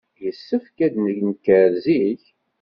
[0.23, 2.23] Yessefk ad d-nenker zik?